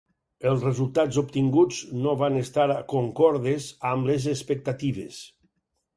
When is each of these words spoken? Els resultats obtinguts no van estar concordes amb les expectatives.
Els 0.51 0.63
resultats 0.67 1.19
obtinguts 1.21 1.83
no 2.05 2.15
van 2.23 2.39
estar 2.41 2.67
concordes 2.95 3.69
amb 3.91 4.11
les 4.11 4.27
expectatives. 4.33 5.25